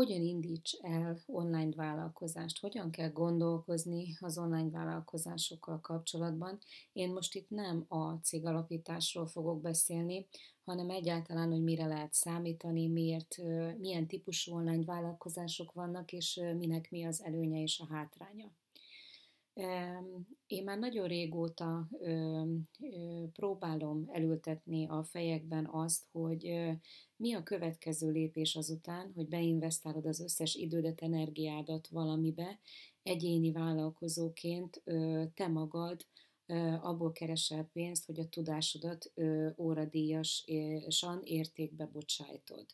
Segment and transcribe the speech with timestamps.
[0.00, 6.58] hogyan indíts el online vállalkozást, hogyan kell gondolkozni az online vállalkozásokkal kapcsolatban.
[6.92, 10.26] Én most itt nem a cégalapításról fogok beszélni,
[10.64, 13.36] hanem egyáltalán, hogy mire lehet számítani, miért,
[13.78, 18.59] milyen típusú online vállalkozások vannak, és minek mi az előnye és a hátránya.
[20.46, 21.88] Én már nagyon régóta
[23.32, 26.70] próbálom elültetni a fejekben azt, hogy
[27.16, 32.60] mi a következő lépés azután, hogy beinvestálod az összes idődet, energiádat valamibe,
[33.02, 34.82] egyéni vállalkozóként
[35.34, 36.06] te magad
[36.80, 39.12] abból keresel pénzt, hogy a tudásodat
[39.56, 42.66] óradíjasan értékbe bocsájtod.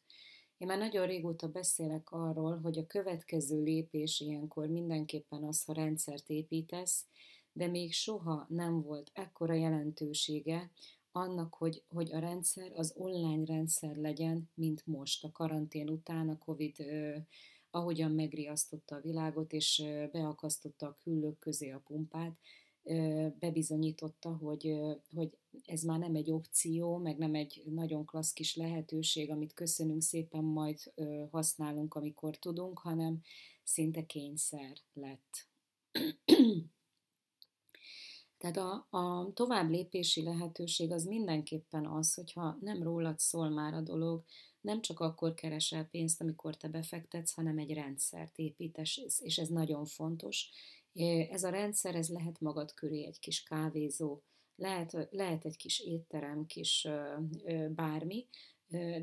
[0.59, 6.31] Én már nagyon régóta beszélek arról, hogy a következő lépés ilyenkor mindenképpen az, ha rendszert
[6.31, 7.07] építesz,
[7.53, 10.71] de még soha nem volt ekkora jelentősége
[11.13, 16.39] annak, hogy, hogy a rendszer az online rendszer legyen, mint most, a karantén után, a
[16.39, 17.17] Covid ö,
[17.71, 22.39] ahogyan megriasztotta a világot, és beakasztotta a küllők közé a pumpát,
[23.39, 24.77] bebizonyította, hogy,
[25.15, 30.03] hogy ez már nem egy opció, meg nem egy nagyon klassz kis lehetőség, amit köszönünk
[30.03, 30.79] szépen, majd
[31.31, 33.21] használunk, amikor tudunk, hanem
[33.63, 35.49] szinte kényszer lett.
[38.39, 43.81] Tehát a, a tovább lépési lehetőség az mindenképpen az, hogyha nem rólad szól már a
[43.81, 44.25] dolog,
[44.61, 49.85] nem csak akkor keresel pénzt, amikor te befektetsz, hanem egy rendszert építes, és ez nagyon
[49.85, 50.51] fontos.
[51.31, 54.21] Ez a rendszer, ez lehet magad köré egy kis kávézó,
[54.57, 56.89] lehet, lehet egy kis étterem, kis
[57.71, 58.27] bármi,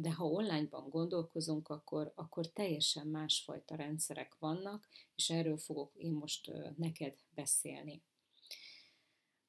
[0.02, 6.52] de ha onlineban gondolkozunk, akkor, akkor teljesen másfajta rendszerek vannak, és erről fogok én most
[6.78, 8.02] neked beszélni.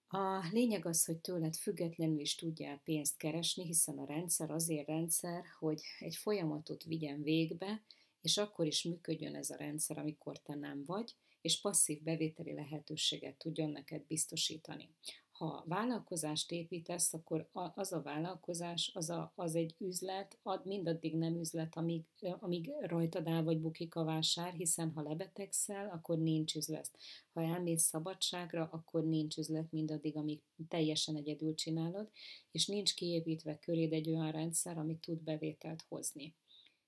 [0.09, 5.45] A lényeg az, hogy tőled függetlenül is tudjál pénzt keresni, hiszen a rendszer azért rendszer,
[5.59, 7.83] hogy egy folyamatot vigyen végbe,
[8.20, 13.37] és akkor is működjön ez a rendszer, amikor te nem vagy, és passzív bevételi lehetőséget
[13.37, 14.91] tudjon neked biztosítani.
[15.31, 21.41] Ha vállalkozást építesz, akkor az a vállalkozás, az, a, az egy üzlet, ad mindaddig nem
[21.41, 26.91] üzlet, amíg, amíg rajtad áll vagy bukik a vásár, hiszen ha lebetegszel, akkor nincs üzlet.
[27.32, 32.11] Ha elmész szabadságra, akkor nincs üzlet mindaddig, amíg teljesen egyedül csinálod,
[32.50, 36.34] és nincs kiépítve köréd egy olyan rendszer, ami tud bevételt hozni.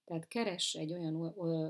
[0.07, 1.15] Tehát keres egy olyan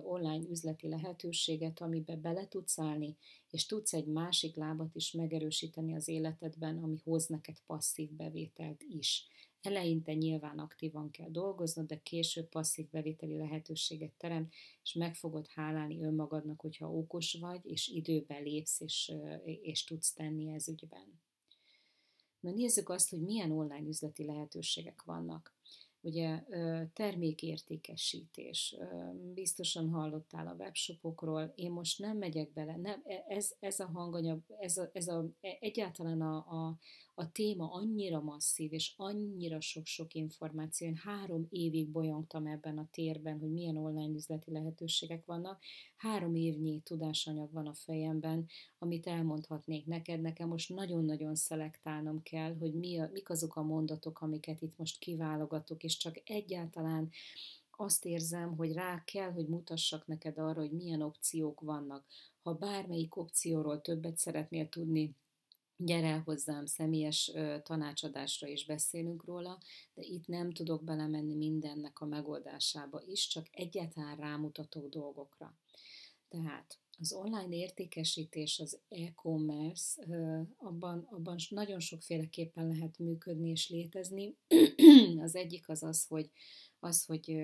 [0.04, 3.16] online üzleti lehetőséget, amibe bele tudsz állni,
[3.50, 9.26] és tudsz egy másik lábat is megerősíteni az életedben, ami hoz neked passzív bevételt is.
[9.60, 14.48] Eleinte nyilván aktívan kell dolgoznod, de később passzív bevételi lehetőséget terem,
[14.82, 19.12] és meg fogod hálálni önmagadnak, hogyha okos vagy, és időben lépsz, és,
[19.44, 21.20] és tudsz tenni ez ügyben.
[22.41, 25.54] Na nézzük azt, hogy milyen online üzleti lehetőségek vannak
[26.06, 26.42] ugye
[26.92, 28.76] termékértékesítés.
[29.34, 34.40] Biztosan hallottál a webshopokról, én most nem megyek bele, nem, e, ez, ez a hanganyag,
[34.58, 36.78] ez, a, ez a, e, egyáltalán a, a,
[37.19, 40.87] a téma annyira masszív, és annyira sok-sok információ.
[40.87, 45.62] Én három évig bolyongtam ebben a térben, hogy milyen online üzleti lehetőségek vannak.
[45.97, 48.47] Három évnyi tudásanyag van a fejemben,
[48.78, 50.21] amit elmondhatnék neked.
[50.21, 54.98] Nekem most nagyon-nagyon szelektálnom kell, hogy mi a, mik azok a mondatok, amiket itt most
[54.98, 57.10] kiválogatok, és csak egyáltalán
[57.71, 62.04] azt érzem, hogy rá kell, hogy mutassak neked arra, hogy milyen opciók vannak.
[62.43, 65.15] Ha bármelyik opcióról többet szeretnél tudni,
[65.76, 67.32] gyere hozzám, személyes
[67.62, 69.59] tanácsadásra is beszélünk róla,
[69.94, 75.54] de itt nem tudok belemenni mindennek a megoldásába is, csak egyetlen rámutató dolgokra.
[76.28, 80.03] Tehát az online értékesítés, az e-commerce,
[80.56, 84.36] abban, abban nagyon sokféleképpen lehet működni és létezni.
[85.22, 86.31] Az egyik az az, hogy,
[86.78, 87.36] az, hogy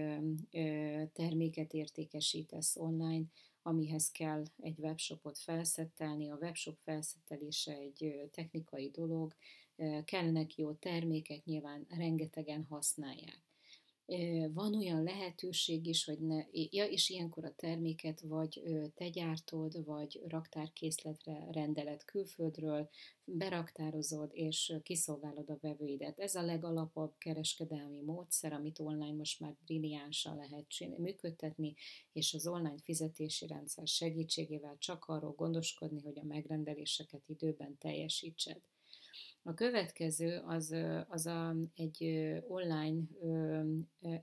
[1.12, 3.25] terméket értékesítesz online,
[3.62, 6.30] amihez kell egy webshopot felszettelni.
[6.30, 9.34] A webshop felszettelése egy technikai dolog,
[10.04, 13.51] kellnek jó termékek, nyilván rengetegen használják.
[14.52, 18.62] Van olyan lehetőség is, hogy ne, ja, és ilyenkor a terméket vagy
[18.94, 22.88] te gyártod, vagy raktárkészletre rendelet külföldről,
[23.24, 26.18] beraktározod és kiszolgálod a vevőidet.
[26.18, 31.74] Ez a legalapabb kereskedelmi módszer, amit online most már brilliánsan lehet működtetni,
[32.12, 38.60] és az online fizetési rendszer segítségével csak arról gondoskodni, hogy a megrendeléseket időben teljesítsed.
[39.44, 40.74] A következő az,
[41.09, 42.04] az a, egy
[42.48, 43.03] online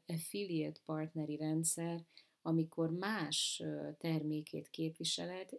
[0.08, 2.06] affiliate partneri rendszer,
[2.42, 3.64] amikor más
[3.98, 5.50] termékét képviseled,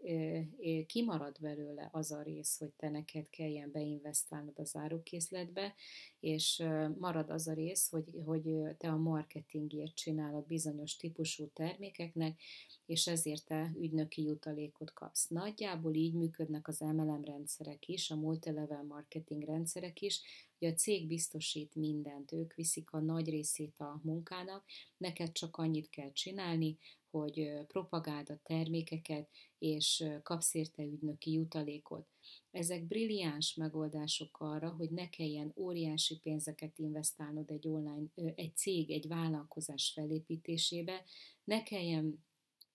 [0.87, 5.75] kimarad belőle az a rész, hogy te neked kelljen beinvestálnod az árukészletbe,
[6.21, 6.62] és
[6.99, 12.41] marad az a rész, hogy, hogy te a marketingért csinálod bizonyos típusú termékeknek,
[12.87, 15.29] és ezért te ügynöki jutalékot kapsz.
[15.29, 20.21] Nagyjából így működnek az MLM rendszerek is, a multilevel marketing rendszerek is,
[20.61, 24.65] hogy a cég biztosít mindent, ők viszik a nagy részét a munkának,
[24.97, 26.79] neked csak annyit kell csinálni,
[27.11, 32.09] hogy propagáld a termékeket, és kapsz érte ügynöki jutalékot.
[32.51, 39.09] Ezek brilliáns megoldások arra, hogy ne kelljen óriási pénzeket investálnod egy online, egy cég, egy
[39.09, 41.05] vállalkozás felépítésébe,
[41.45, 42.25] ne kelljen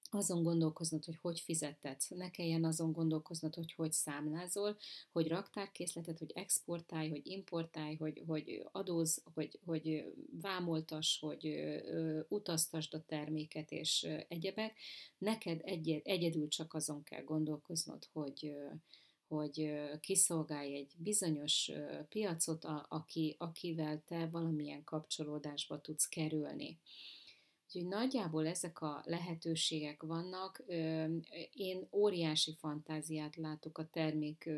[0.10, 4.78] azon gondolkoznod, hogy hogy fizettetsz, ne kelljen azon gondolkoznod, hogy hogy számlázol,
[5.12, 11.74] hogy raktárkészletet, hogy exportálj, hogy importálj, hogy, hogy adóz, hogy, hogy vámoltas, hogy
[12.28, 14.74] utaztasd a terméket és egyebek.
[15.18, 18.56] Neked egy, egyedül csak azon kell gondolkoznod, hogy,
[19.28, 21.72] hogy kiszolgálj egy bizonyos
[22.10, 26.80] piacot, a, aki, akivel te valamilyen kapcsolódásba tudsz kerülni.
[27.66, 30.64] Úgyhogy nagyjából ezek a lehetőségek vannak.
[31.54, 34.50] Én óriási fantáziát látok a termék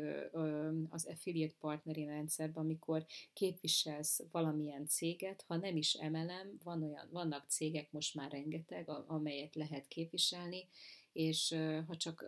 [0.88, 7.48] az affiliate partneri rendszerben, amikor képviselsz valamilyen céget, ha nem is emelem, van olyan, vannak
[7.48, 10.68] cégek most már rengeteg, amelyet lehet képviselni,
[11.12, 11.54] és
[11.86, 12.24] ha csak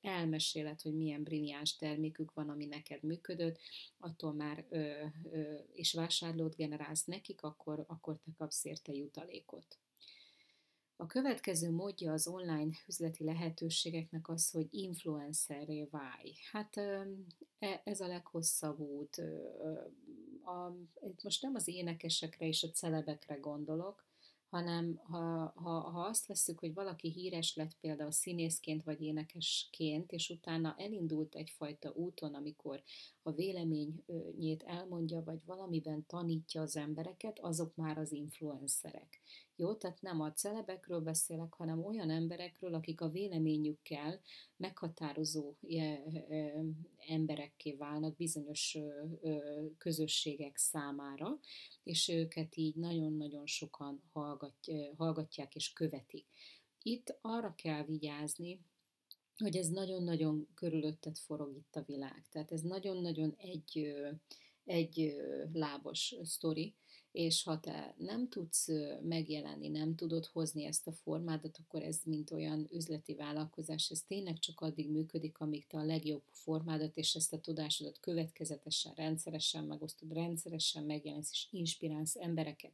[0.00, 3.58] elmeséled, hogy milyen brilliáns termékük van, ami neked működött,
[3.98, 4.66] attól már
[5.72, 9.78] és vásárlót generálsz nekik, akkor, akkor te kapsz érte jutalékot.
[10.96, 16.34] A következő módja az online üzleti lehetőségeknek az, hogy influencerré válj.
[16.52, 19.22] Hát e, ez a leghosszabb út.
[21.22, 24.06] Most nem az énekesekre és a celebekre gondolok,
[24.54, 30.30] hanem ha, ha, ha azt veszük, hogy valaki híres lett például színészként vagy énekesként, és
[30.30, 32.82] utána elindult egyfajta úton, amikor
[33.26, 39.20] a véleményét elmondja, vagy valamiben tanítja az embereket, azok már az influencerek.
[39.56, 44.20] Jó, tehát nem a celebekről beszélek, hanem olyan emberekről, akik a véleményükkel
[44.56, 45.54] meghatározó
[47.06, 48.78] emberekké válnak bizonyos
[49.78, 51.38] közösségek számára,
[51.82, 54.02] és őket így nagyon-nagyon sokan
[54.96, 56.26] hallgatják és követik.
[56.82, 58.60] Itt arra kell vigyázni,
[59.36, 62.24] hogy ez nagyon-nagyon körülötted forog itt a világ.
[62.30, 63.94] Tehát ez nagyon-nagyon egy,
[64.64, 65.16] egy
[65.52, 66.74] lábos sztori,
[67.12, 68.68] és ha te nem tudsz
[69.02, 74.38] megjelenni, nem tudod hozni ezt a formádat, akkor ez mint olyan üzleti vállalkozás, ez tényleg
[74.38, 80.12] csak addig működik, amíg te a legjobb formádat és ezt a tudásodat következetesen, rendszeresen megosztod,
[80.12, 82.72] rendszeresen megjelensz és inspirálsz embereket.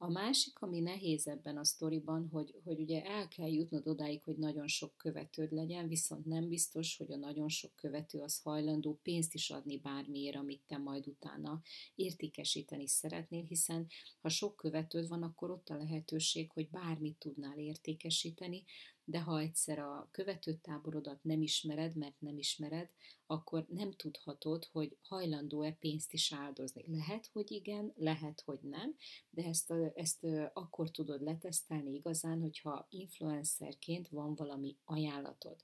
[0.00, 4.36] A másik, ami nehéz ebben a sztoriban, hogy, hogy ugye el kell jutnod odáig, hogy
[4.36, 9.34] nagyon sok követőd legyen, viszont nem biztos, hogy a nagyon sok követő az hajlandó pénzt
[9.34, 11.62] is adni bármiért, amit te majd utána
[11.94, 13.86] értékesíteni szeretnél, hiszen
[14.20, 18.64] ha sok követőd van, akkor ott a lehetőség, hogy bármit tudnál értékesíteni,
[19.10, 22.90] de ha egyszer a követőtáborodat nem ismered, mert nem ismered,
[23.26, 26.84] akkor nem tudhatod, hogy hajlandó-e pénzt is áldozni.
[26.86, 28.96] Lehet, hogy igen, lehet, hogy nem,
[29.30, 35.56] de ezt, ezt akkor tudod letesztelni igazán, hogyha influencerként van valami ajánlatod.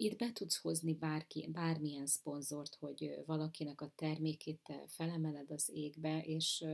[0.00, 6.22] Itt be tudsz hozni bárki, bármilyen szponzort, hogy valakinek a termékét te felemeled az égbe,
[6.24, 6.64] és,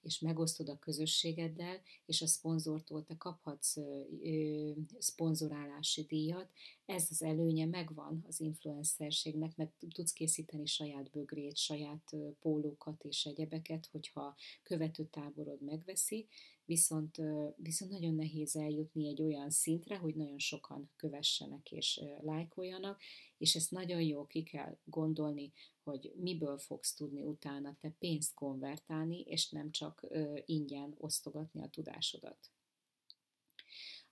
[0.00, 3.76] és megosztod a közösségeddel, és a szponzortól te kaphatsz
[4.98, 6.50] szponzorálási díjat.
[6.86, 13.86] Ez az előnye megvan az influencerségnek, meg tudsz készíteni saját bögrét, saját pólókat és egyebeket,
[13.86, 16.28] hogyha követőtáborod megveszi,
[16.68, 17.16] viszont,
[17.56, 23.00] viszont nagyon nehéz eljutni egy olyan szintre, hogy nagyon sokan kövessenek és lájkoljanak,
[23.38, 29.20] és ezt nagyon jó ki kell gondolni, hogy miből fogsz tudni utána te pénzt konvertálni,
[29.20, 30.06] és nem csak
[30.44, 32.50] ingyen osztogatni a tudásodat.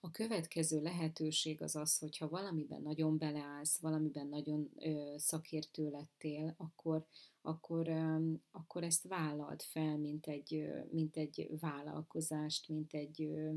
[0.06, 7.06] A következő lehetőség az az, hogyha valamiben nagyon beleállsz, valamiben nagyon ö, szakértő lettél, akkor,
[7.40, 13.54] akkor, ö, akkor ezt vállald fel, mint egy, mint egy vállalkozást, mint egy ö,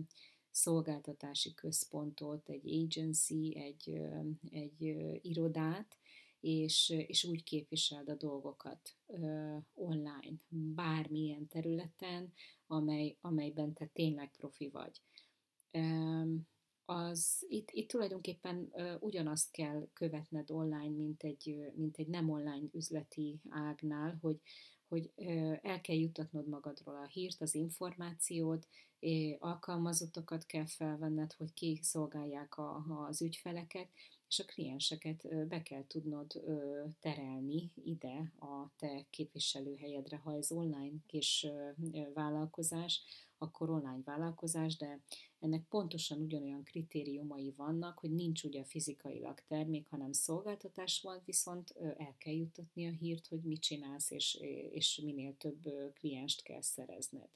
[0.52, 4.02] szolgáltatási központot, egy agency, egy,
[4.52, 4.82] egy
[5.22, 5.98] irodát,
[6.40, 12.34] és, és úgy képviseld a dolgokat ö, online, bármilyen területen,
[12.68, 15.02] amely, amelyben te tényleg profi vagy
[16.86, 23.42] az itt, itt tulajdonképpen ugyanazt kell követned online, mint egy, mint egy nem online üzleti
[23.50, 24.40] ágnál, hogy,
[24.88, 25.12] hogy
[25.62, 28.68] el kell jutatnod magadról a hírt, az információt,
[29.40, 33.90] alkalmazottokat kell felvenned, hogy kiszolgálják a, az ügyfeleket,
[34.30, 36.44] és a klienseket be kell tudnod
[37.00, 41.48] terelni ide a te képviselőhelyedre, ha ez online kis
[42.14, 43.02] vállalkozás,
[43.38, 45.00] akkor online vállalkozás, de
[45.40, 52.16] ennek pontosan ugyanolyan kritériumai vannak, hogy nincs ugye fizikailag termék, hanem szolgáltatás van, viszont el
[52.18, 54.38] kell juttatni a hírt, hogy mit csinálsz, és,
[54.72, 57.30] és minél több klienst kell szerezned.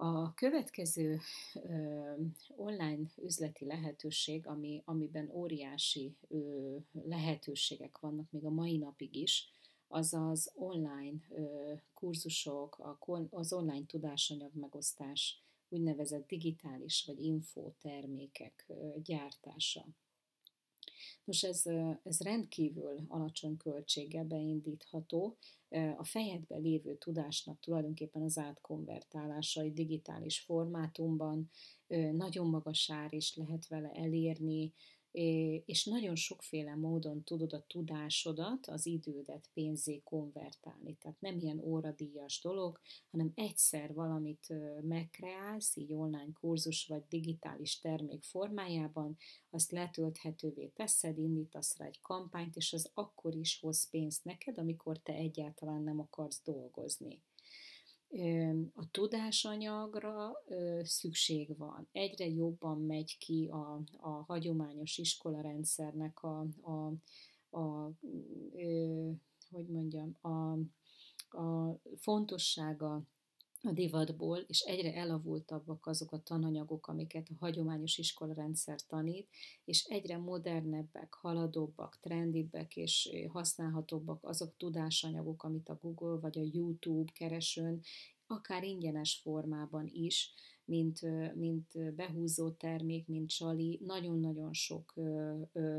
[0.00, 1.20] A következő
[1.54, 2.12] ö,
[2.56, 9.48] online üzleti lehetőség, ami, amiben óriási ö, lehetőségek vannak még a mai napig is,
[9.88, 12.98] az az online ö, kurzusok, a,
[13.30, 19.84] az online tudásanyag megosztás, úgynevezett digitális vagy infótermékek ö, gyártása.
[21.24, 21.62] Most ez,
[22.02, 25.36] ez rendkívül alacsony költséggel beindítható,
[25.96, 31.50] a fejedbe lévő tudásnak tulajdonképpen az átkonvertálása egy digitális formátumban,
[32.12, 34.72] nagyon magas ár is lehet vele elérni,
[35.64, 40.96] és nagyon sokféle módon tudod a tudásodat, az idődet pénzé konvertálni.
[40.96, 44.46] Tehát nem ilyen óradíjas dolog, hanem egyszer valamit
[44.82, 49.16] megkreálsz, így online kurzus vagy digitális termék formájában,
[49.50, 54.98] azt letölthetővé teszed, indítasz rá egy kampányt, és az akkor is hoz pénzt neked, amikor
[54.98, 57.22] te egyáltalán nem akarsz dolgozni
[58.74, 60.32] a tudásanyagra
[60.82, 61.88] szükség van.
[61.92, 66.92] Egyre jobban megy ki a, a hagyományos iskolarendszernek a, a,
[67.58, 67.92] a
[68.54, 69.10] ö,
[69.50, 70.52] hogy mondjam, a,
[71.38, 73.02] a fontossága
[73.62, 79.28] a divatból, és egyre elavultabbak azok a tananyagok, amiket a hagyományos iskolarendszer tanít,
[79.64, 87.12] és egyre modernebbek, haladóbbak, trendibbek és használhatóbbak azok tudásanyagok, amit a Google vagy a YouTube
[87.14, 87.80] keresőn,
[88.26, 90.32] akár ingyenes formában is,
[90.64, 91.00] mint,
[91.34, 94.94] mint behúzó termék, mint csali, nagyon-nagyon sok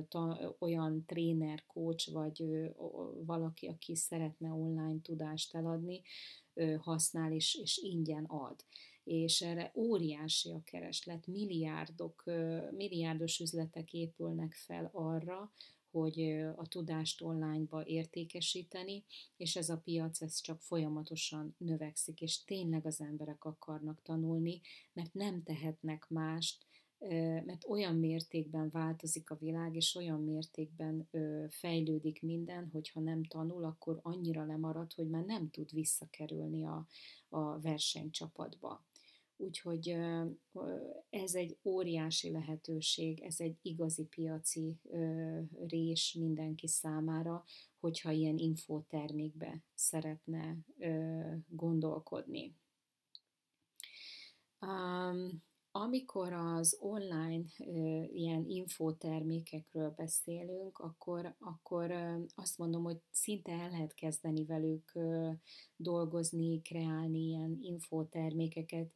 [0.07, 2.43] ta, olyan tréner, coach, vagy
[3.25, 6.01] valaki, aki szeretne online tudást eladni,
[6.79, 8.65] használ és, és ingyen ad.
[9.03, 12.23] És erre óriási a kereslet, milliárdok,
[12.71, 15.51] milliárdos üzletek épülnek fel arra,
[15.91, 16.21] hogy
[16.55, 19.03] a tudást onlineba értékesíteni,
[19.37, 24.61] és ez a piac ez csak folyamatosan növekszik, és tényleg az emberek akarnak tanulni,
[24.93, 26.65] mert nem tehetnek mást,
[27.45, 31.09] mert olyan mértékben változik a világ, és olyan mértékben
[31.49, 36.87] fejlődik minden, hogyha nem tanul, akkor annyira lemarad, hogy már nem tud visszakerülni a,
[37.29, 38.83] a versenycsapatba.
[39.41, 39.95] Úgyhogy
[41.09, 44.79] ez egy óriási lehetőség, ez egy igazi piaci
[45.67, 47.43] rés mindenki számára,
[47.79, 50.57] hogyha ilyen infótermékbe szeretne
[51.47, 52.55] gondolkodni.
[55.79, 57.45] Amikor az online
[58.13, 61.91] ilyen infótermékekről beszélünk, akkor, akkor
[62.35, 64.91] azt mondom, hogy szinte el lehet kezdeni velük
[65.75, 68.93] dolgozni, kreálni ilyen infótermékeket.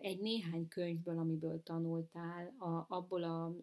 [0.00, 2.54] Egy néhány könyvből, amiből tanultál,
[2.88, 3.56] abból a,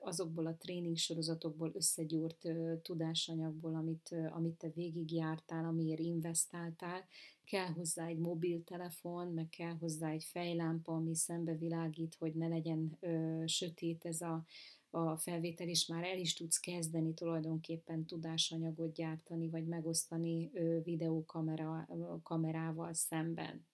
[0.00, 2.48] azokból a tréning sorozatokból összegyúrt
[2.82, 7.04] tudásanyagból, amit, amit te végigjártál, amiért investáltál,
[7.44, 12.96] kell hozzá egy mobiltelefon, meg kell hozzá egy fejlámpa, ami szembe világít, hogy ne legyen
[13.00, 14.44] ö, sötét ez a,
[14.90, 22.94] a felvétel, és már el is tudsz kezdeni tulajdonképpen tudásanyagot gyártani, vagy megosztani ö, videókamerával
[22.94, 23.66] szemben.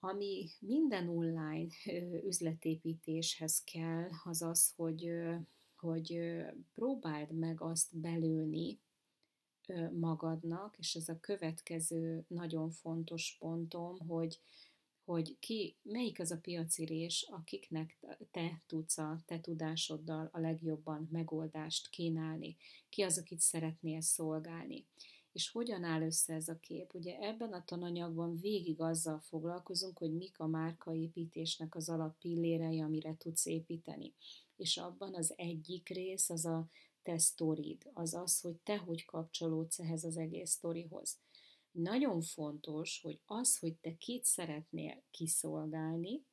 [0.00, 1.68] Ami minden online
[2.24, 5.12] üzletépítéshez kell, az az, hogy,
[5.76, 6.18] hogy
[6.72, 8.80] próbáld meg azt belőni
[9.92, 14.40] magadnak, és ez a következő nagyon fontos pontom, hogy,
[15.04, 17.98] hogy ki, melyik az a piaci rés, akiknek
[18.30, 22.56] te tudsz a te tudásoddal a legjobban megoldást kínálni,
[22.88, 24.86] ki az, akit szeretnél szolgálni
[25.32, 26.94] és hogyan áll össze ez a kép?
[26.94, 33.46] Ugye ebben a tananyagban végig azzal foglalkozunk, hogy mik a márkaépítésnek az alappillérei, amire tudsz
[33.46, 34.14] építeni.
[34.56, 36.68] És abban az egyik rész az a
[37.02, 41.18] te sztorid, az az, hogy te hogy kapcsolódsz ehhez az egész sztorihoz.
[41.70, 46.24] Nagyon fontos, hogy az, hogy te kit szeretnél kiszolgálni,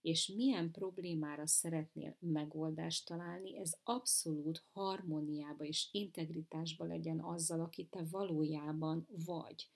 [0.00, 8.04] és milyen problémára szeretnél megoldást találni, ez abszolút harmóniába és integritásba legyen azzal, aki te
[8.10, 9.68] valójában vagy.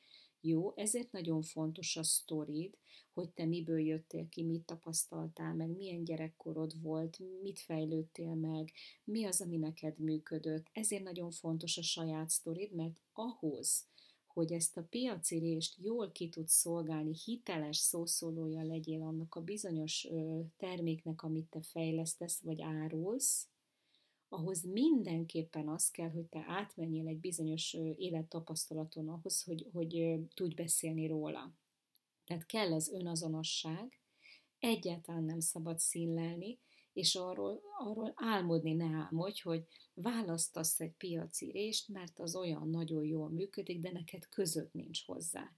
[0.47, 2.79] Jó, ezért nagyon fontos a sztorid,
[3.12, 8.73] hogy te miből jöttél ki, mit tapasztaltál meg, milyen gyerekkorod volt, mit fejlődtél meg,
[9.05, 10.67] mi az, ami neked működött.
[10.73, 13.87] Ezért nagyon fontos a saját sztorid, mert ahhoz,
[14.26, 20.09] hogy ezt a piaci rést jól ki tud szolgálni, hiteles szószólója legyél annak a bizonyos
[20.57, 23.49] terméknek, amit te fejlesztesz vagy árulsz,
[24.28, 31.06] ahhoz mindenképpen az kell, hogy te átmenjél egy bizonyos élettapasztalaton ahhoz, hogy, hogy tudj beszélni
[31.06, 31.54] róla.
[32.25, 34.00] Tehát kell az önazonosság,
[34.59, 36.59] egyáltalán nem szabad színlelni,
[36.92, 43.04] és arról, arról álmodni ne álmodj, hogy választasz egy piaci részt, mert az olyan nagyon
[43.04, 45.52] jól működik, de neked között nincs hozzá.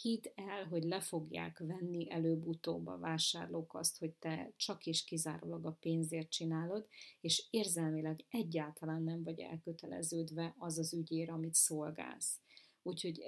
[0.00, 5.66] Hidd el, hogy le fogják venni előbb-utóbb a vásárlók azt, hogy te csak és kizárólag
[5.66, 6.86] a pénzért csinálod,
[7.20, 12.40] és érzelmileg egyáltalán nem vagy elköteleződve az az ügyér, amit szolgálsz.
[12.88, 13.20] Úgyhogy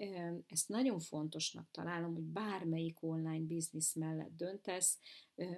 [0.46, 4.98] ezt nagyon fontosnak találom, hogy bármelyik online biznisz mellett döntesz,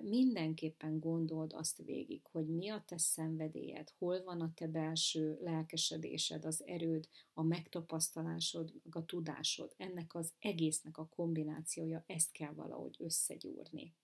[0.01, 6.45] mindenképpen gondold azt végig, hogy mi a te szenvedélyed, hol van a te belső lelkesedésed,
[6.45, 9.75] az erőd, a megtapasztalásod, a tudásod.
[9.77, 13.95] Ennek az egésznek a kombinációja, ezt kell valahogy összegyúrni.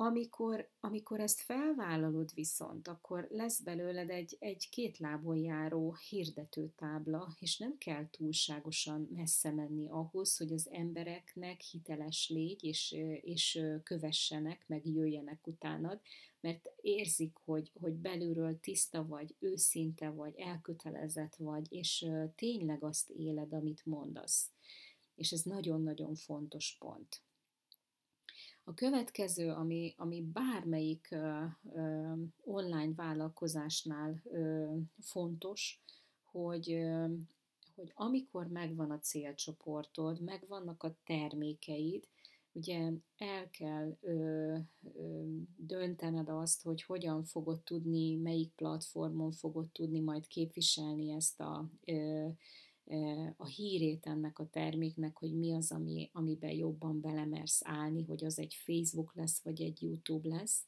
[0.00, 7.58] Amikor, amikor ezt felvállalod viszont, akkor lesz belőled egy, egy két lábon járó hirdetőtábla, és
[7.58, 14.86] nem kell túlságosan messze menni ahhoz, hogy az embereknek hiteles légy, és, és kövessenek, meg
[14.86, 16.00] jöjjenek utánad,
[16.40, 23.52] mert érzik, hogy, hogy belülről tiszta vagy, őszinte vagy, elkötelezett vagy, és tényleg azt éled,
[23.52, 24.50] amit mondasz.
[25.14, 27.22] És ez nagyon-nagyon fontos pont.
[28.68, 31.14] A következő, ami, ami bármelyik
[32.44, 34.22] online vállalkozásnál
[35.00, 35.82] fontos,
[36.22, 36.78] hogy,
[37.74, 42.08] hogy amikor megvan a célcsoportod, megvannak a termékeid,
[42.52, 44.56] ugye el kell ö,
[44.94, 45.24] ö,
[45.56, 52.28] döntened azt, hogy hogyan fogod tudni, melyik platformon fogod tudni majd képviselni ezt a ö,
[53.36, 58.38] a hírét ennek a terméknek, hogy mi az, ami, amiben jobban belemersz állni, hogy az
[58.38, 60.64] egy Facebook lesz, vagy egy YouTube lesz.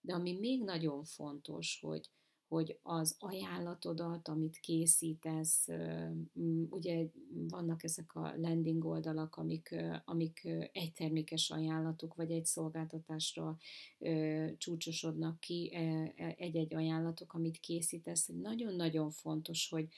[0.00, 2.10] De ami még nagyon fontos, hogy,
[2.48, 5.68] hogy az ajánlatodat, amit készítesz,
[6.70, 7.06] ugye
[7.48, 9.74] vannak ezek a landing oldalak, amik,
[10.04, 13.56] amik egytermékes ajánlatok, vagy egy szolgáltatásra
[14.56, 19.88] csúcsosodnak ki, e, e, egy-egy ajánlatok, amit készítesz, nagyon-nagyon fontos, hogy,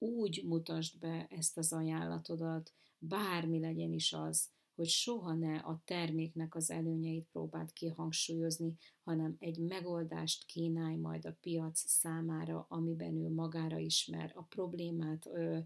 [0.00, 6.54] úgy mutasd be ezt az ajánlatodat, bármi legyen is az, hogy soha ne a terméknek
[6.54, 13.78] az előnyeit próbáld kihangsúlyozni, hanem egy megoldást kínálj majd a piac számára, amiben ő magára
[13.78, 15.58] ismer, a problémát ö,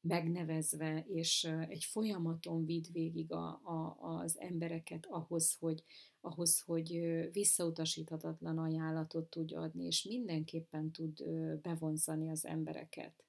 [0.00, 5.84] megnevezve, és egy folyamaton vidd végig a, a, az embereket ahhoz, hogy,
[6.20, 7.00] ahhoz, hogy
[7.32, 11.24] visszautasíthatatlan ajánlatot tudja adni, és mindenképpen tud
[11.62, 13.24] bevonzani az embereket.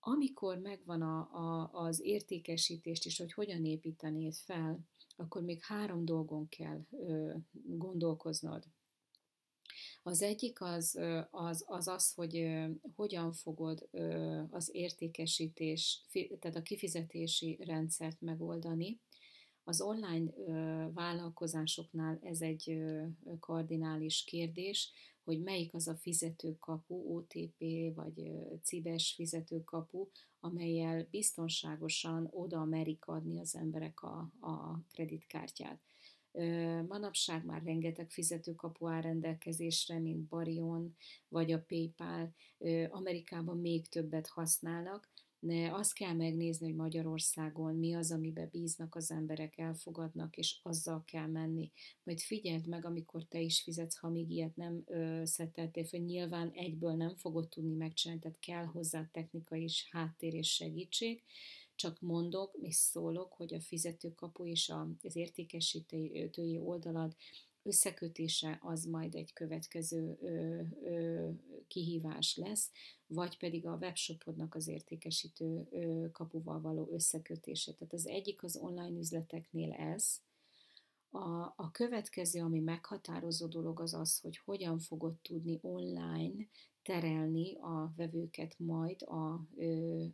[0.00, 4.78] Amikor megvan a, a, az értékesítést is, hogy hogyan építenéd fel,
[5.16, 8.64] akkor még három dolgon kell ö, gondolkoznod.
[10.02, 10.98] Az egyik az
[11.30, 12.48] az, az, az hogy
[12.94, 13.88] hogyan fogod
[14.50, 16.04] az értékesítés,
[16.40, 19.00] tehát a kifizetési rendszert megoldani.
[19.64, 20.30] Az online
[20.94, 22.82] vállalkozásoknál ez egy
[23.40, 24.92] kardinális kérdés,
[25.24, 27.64] hogy melyik az a fizetőkapu, OTP
[27.94, 28.30] vagy
[28.62, 30.08] cibes fizetőkapu,
[30.40, 35.89] amelyel biztonságosan oda merik adni az emberek a, a kreditkártyát.
[36.88, 40.96] Manapság már rengeteg fizetőkapu áll rendelkezésre, mint Barion
[41.28, 42.34] vagy a PayPal.
[42.90, 45.08] Amerikában még többet használnak,
[45.42, 51.04] de azt kell megnézni, hogy Magyarországon mi az, amiben bíznak az emberek, elfogadnak, és azzal
[51.04, 51.70] kell menni.
[52.02, 54.84] Majd figyeld meg, amikor te is fizetsz, ha még ilyet nem
[55.22, 60.54] szetteltél hogy nyilván egyből nem fogod tudni megcsinálni, tehát kell hozzá technikai és háttér és
[60.54, 61.22] segítség,
[61.80, 67.16] csak mondok és szólok, hogy a fizetőkapu és az értékesítői oldalad
[67.62, 71.28] összekötése az majd egy következő ö, ö,
[71.68, 72.70] kihívás lesz,
[73.06, 77.72] vagy pedig a webshopodnak az értékesítő ö, kapuval való összekötése.
[77.72, 80.20] Tehát az egyik az online üzleteknél ez,
[81.10, 86.46] a, a következő, ami meghatározó dolog az az, hogy hogyan fogod tudni online
[86.90, 89.32] terelni a vevőket majd a,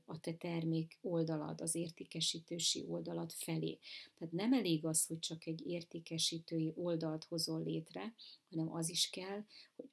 [0.05, 3.79] a te termék oldalad, az értékesítősi oldalad felé.
[4.19, 8.15] Tehát nem elég az, hogy csak egy értékesítői oldalt hozol létre,
[8.51, 9.45] hanem az is kell,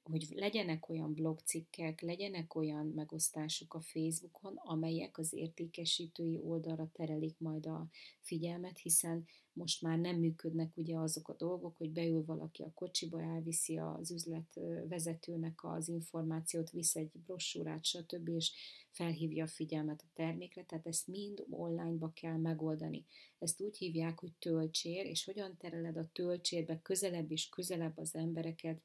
[0.04, 7.40] hogy, hogy legyenek olyan blogcikkek, legyenek olyan megosztások a Facebookon, amelyek az értékesítői oldalra terelik
[7.40, 7.88] majd a
[8.20, 13.22] figyelmet, hiszen most már nem működnek ugye azok a dolgok, hogy beül valaki a kocsiba,
[13.22, 18.52] elviszi az üzlet vezetőnek az információt, visz egy brossúrát, stb., és
[18.90, 23.06] felhívja a figyelmet a termékre, tehát ezt mind onlineba kell megoldani.
[23.40, 28.82] Ezt úgy hívják, hogy töltsér, és hogyan tereled a töltsérbe közelebb és közelebb az embereket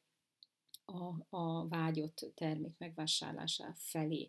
[0.84, 4.28] a, a vágyott termék megvásárlása felé.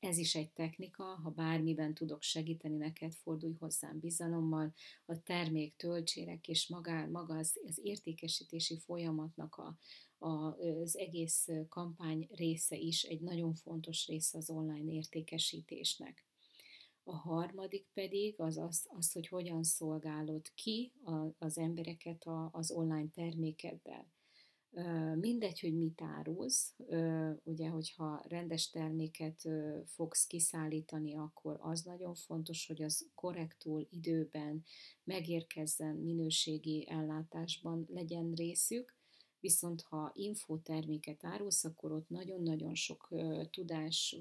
[0.00, 4.74] Ez is egy technika, ha bármiben tudok segíteni neked, fordulj hozzám bizalommal.
[5.06, 9.78] A termék, töltsérek és maga, maga az, az értékesítési folyamatnak a,
[10.18, 16.26] az egész kampány része is egy nagyon fontos része az online értékesítésnek.
[17.04, 20.92] A harmadik pedig az, az, az hogy hogyan szolgálod ki
[21.38, 24.06] az embereket a, az online termékeddel.
[25.14, 26.74] Mindegy, hogy mit árulsz,
[27.42, 29.48] ugye, hogyha rendes terméket
[29.84, 34.64] fogsz kiszállítani, akkor az nagyon fontos, hogy az korrektul, időben
[35.04, 38.97] megérkezzen, minőségi ellátásban legyen részük,
[39.40, 43.08] Viszont ha infoterméket árulsz, akkor ott nagyon-nagyon sok
[43.50, 44.16] tudás,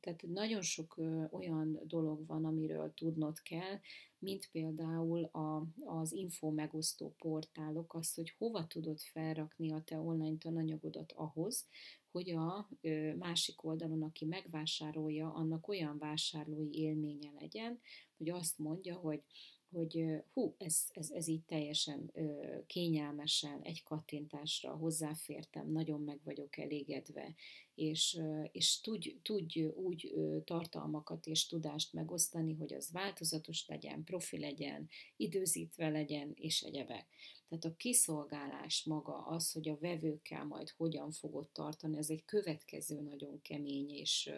[0.00, 0.94] tehát nagyon sok
[1.30, 3.78] olyan dolog van, amiről tudnod kell,
[4.18, 10.36] mint például a, az info megosztó portálok, az, hogy hova tudod felrakni a te online
[10.38, 11.66] tananyagodat ahhoz,
[12.10, 12.68] hogy a
[13.18, 17.80] másik oldalon, aki megvásárolja, annak olyan vásárlói élménye legyen,
[18.16, 19.22] hogy azt mondja, hogy
[19.70, 22.12] hogy hú, ez, ez, ez így teljesen
[22.66, 27.34] kényelmesen, egy kattintásra hozzáfértem, nagyon meg vagyok elégedve,
[27.74, 28.20] és,
[28.52, 35.88] és tudj, tudj úgy tartalmakat és tudást megosztani, hogy az változatos legyen, profi legyen, időzítve
[35.88, 37.06] legyen, és egyebek.
[37.48, 43.00] Tehát a kiszolgálás maga, az, hogy a vevőkkel majd hogyan fogod tartani, ez egy következő
[43.00, 44.30] nagyon kemény és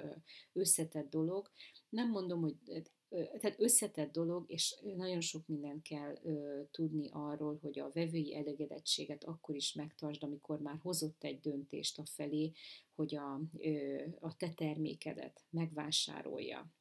[0.53, 1.51] összetett dolog.
[1.89, 2.57] Nem mondom, hogy
[3.11, 9.25] tehát összetett dolog, és nagyon sok mindent kell ö, tudni arról, hogy a vevői elégedettséget
[9.25, 12.53] akkor is megtartsd, amikor már hozott egy döntést a felé,
[12.95, 16.73] hogy a, ö, a te termékedet megvásárolja.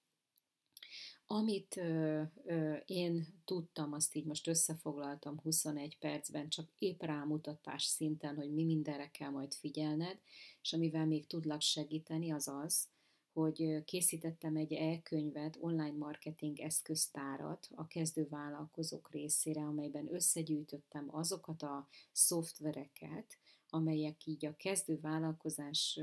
[1.26, 8.36] Amit ö, ö, én tudtam, azt így most összefoglaltam 21 percben, csak épp rámutatás szinten,
[8.36, 10.20] hogy mi mindenre kell majd figyelned,
[10.62, 12.88] és amivel még tudlak segíteni, az az,
[13.34, 21.88] hogy készítettem egy e-könyvet, online marketing eszköztárat a kezdő vállalkozók részére, amelyben összegyűjtöttem azokat a
[22.12, 23.38] szoftvereket,
[23.70, 26.00] amelyek így a kezdő vállalkozás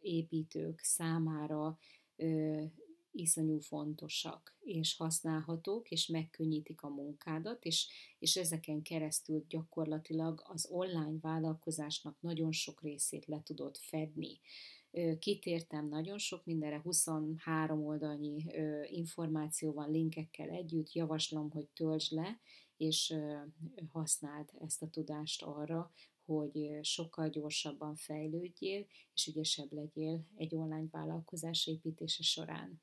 [0.00, 1.78] építők számára
[3.14, 11.18] iszonyú fontosak és használhatók, és megkönnyítik a munkádat, és, és ezeken keresztül gyakorlatilag az online
[11.20, 14.40] vállalkozásnak nagyon sok részét le tudod fedni
[15.18, 18.44] kitértem nagyon sok mindenre, 23 oldalnyi
[18.86, 22.40] információ van linkekkel együtt, javaslom, hogy töltsd le,
[22.76, 23.14] és
[23.88, 25.92] használd ezt a tudást arra,
[26.24, 32.82] hogy sokkal gyorsabban fejlődjél, és ügyesebb legyél egy online vállalkozás építése során.